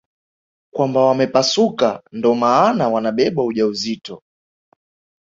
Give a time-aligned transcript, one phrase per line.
[0.73, 4.21] Kwamba wamepasuka ndo maana wanabeba ujauzito